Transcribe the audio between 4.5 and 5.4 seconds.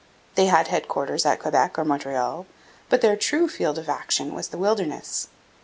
wilderness.